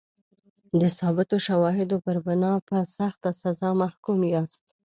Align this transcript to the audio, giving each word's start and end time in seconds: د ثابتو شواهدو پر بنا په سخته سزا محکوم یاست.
د 0.81 0.83
ثابتو 0.99 1.35
شواهدو 1.47 1.97
پر 2.05 2.17
بنا 2.25 2.53
په 2.67 2.77
سخته 2.97 3.29
سزا 3.41 3.69
محکوم 3.81 4.19
یاست. 4.33 4.61